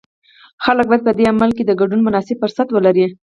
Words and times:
خلک 0.65 0.85
باید 0.89 1.05
په 1.07 1.11
دې 1.17 1.25
عمل 1.31 1.49
کې 1.57 1.63
د 1.65 1.71
ګډون 1.81 2.01
مناسب 2.03 2.35
فرصت 2.41 2.67
ولري. 2.71 3.05